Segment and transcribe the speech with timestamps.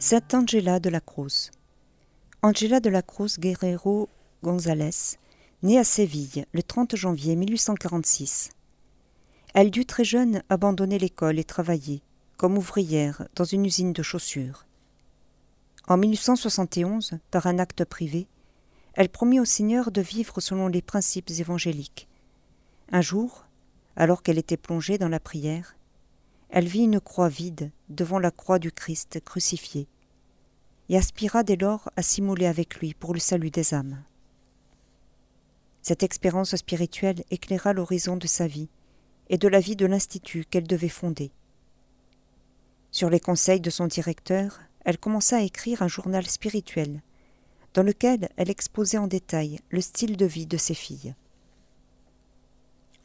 [0.00, 1.50] Sainte Angela de la Cruz.
[2.42, 4.08] Angela de la Cruz Guerrero
[4.44, 5.18] González,
[5.64, 8.50] née à Séville le 30 janvier 1846.
[9.54, 12.00] Elle dut très jeune abandonner l'école et travailler,
[12.36, 14.66] comme ouvrière, dans une usine de chaussures.
[15.88, 18.28] En 1871, par un acte privé,
[18.94, 22.06] elle promit au Seigneur de vivre selon les principes évangéliques.
[22.92, 23.46] Un jour,
[23.96, 25.74] alors qu'elle était plongée dans la prière,
[26.50, 29.86] elle vit une croix vide devant la croix du Christ crucifié,
[30.88, 34.02] et aspira dès lors à s'immoler avec lui pour le salut des âmes.
[35.82, 38.68] Cette expérience spirituelle éclaira l'horizon de sa vie
[39.28, 41.30] et de la vie de l'Institut qu'elle devait fonder.
[42.90, 47.02] Sur les conseils de son directeur, elle commença à écrire un journal spirituel,
[47.74, 51.14] dans lequel elle exposait en détail le style de vie de ses filles.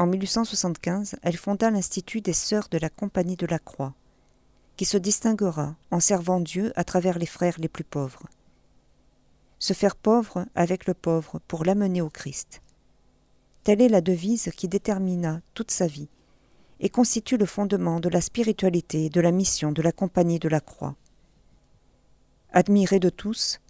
[0.04, 3.94] En 1875, elle fonda l'Institut des Sœurs de la Compagnie de la Croix,
[4.76, 8.24] qui se distinguera en servant Dieu à travers les frères les plus pauvres.
[9.60, 12.62] Se faire pauvre avec le pauvre pour l'amener au Christ.
[13.64, 16.10] Telle est la devise qui détermina toute sa vie
[16.82, 20.50] et constitue le fondement de la spiritualité et de la mission de la Compagnie de
[20.50, 20.98] la Croix.
[22.52, 23.62] Admirée de tous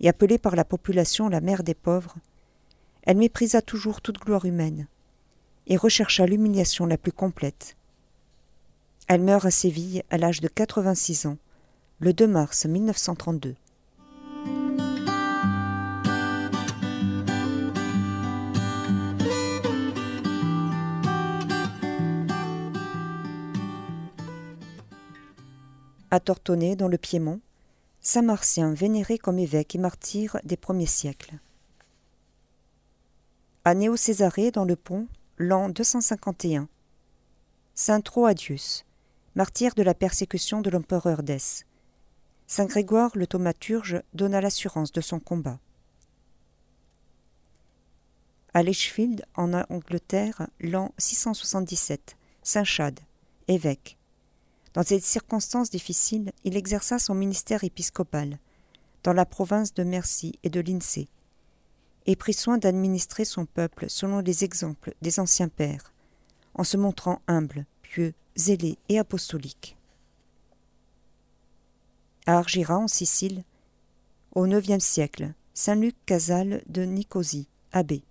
[0.00, 2.16] et appelée par la population la mère des pauvres,
[3.02, 4.88] elle méprisa toujours toute gloire humaine
[5.66, 7.76] et rechercha l'humiliation la plus complète.
[9.08, 11.38] Elle meurt à Séville à l'âge de 86 ans,
[12.00, 13.54] le 2 mars 1932.
[26.10, 27.40] À Tortone, dans le Piémont,
[28.00, 31.34] Saint Martien vénéré comme évêque et martyr des premiers siècles.
[33.64, 36.68] À Néo-Césarée, dans le Pont, l'an 251.
[37.74, 38.84] Saint Troadius,
[39.34, 41.64] martyr de la persécution de l'empereur d'Es.
[42.46, 45.58] Saint Grégoire le thaumaturge donna l'assurance de son combat.
[48.52, 53.00] À Lichfield, en Angleterre, l'an 677, Saint Chad,
[53.48, 53.98] évêque.
[54.72, 58.38] Dans ces circonstances difficiles, il exerça son ministère épiscopal,
[59.02, 61.08] dans la province de Mercie et de Lindsey,
[62.06, 65.92] et prit soin d'administrer son peuple selon les exemples des anciens pères,
[66.54, 69.76] en se montrant humble, pieux, zélé et apostolique.
[72.26, 73.44] À Argira, en Sicile,
[74.34, 78.02] au IXe siècle, Saint Luc Casal de Nicosie, abbé.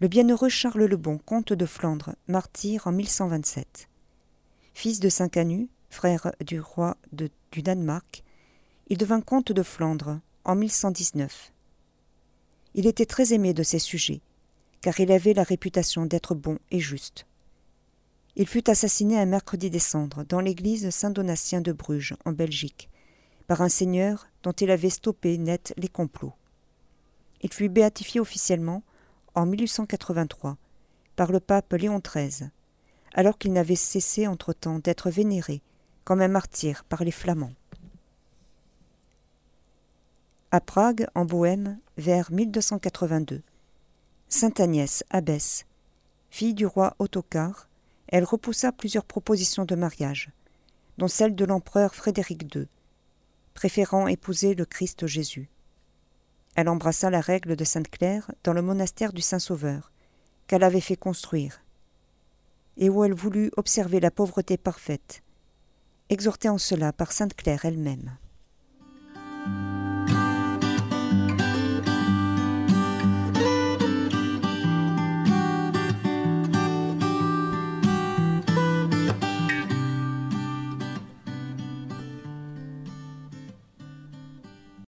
[0.00, 3.88] Le bienheureux Charles le Bon, comte de Flandre, martyr en 1127.
[4.74, 8.22] Fils de Saint Canu, frère du roi du Danemark,
[8.88, 11.52] il devint comte de Flandre en 1119.
[12.78, 14.20] Il était très aimé de ses sujets,
[14.82, 17.26] car il avait la réputation d'être bon et juste.
[18.36, 22.90] Il fut assassiné un mercredi décembre dans l'église Saint-Donatien de Bruges, en Belgique,
[23.46, 26.34] par un seigneur dont il avait stoppé net les complots.
[27.40, 28.82] Il fut béatifié officiellement
[29.34, 30.58] en 1883
[31.16, 32.50] par le pape Léon XIII,
[33.14, 35.62] alors qu'il n'avait cessé entre-temps d'être vénéré
[36.04, 37.54] comme un martyr par les Flamands.
[40.52, 43.42] À Prague, en Bohême, vers 1282.
[44.28, 45.66] Sainte Agnès, abbesse,
[46.30, 47.68] fille du roi Ottokar,
[48.06, 50.30] elle repoussa plusieurs propositions de mariage,
[50.98, 52.68] dont celle de l'empereur Frédéric II,
[53.54, 55.48] préférant épouser le Christ Jésus.
[56.54, 59.90] Elle embrassa la règle de Sainte Claire dans le monastère du Saint-Sauveur,
[60.46, 61.60] qu'elle avait fait construire,
[62.76, 65.24] et où elle voulut observer la pauvreté parfaite,
[66.08, 68.16] exhortée en cela par Sainte Claire elle-même.